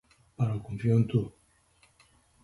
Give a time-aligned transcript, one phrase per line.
[0.37, 1.21] Però confio en tu.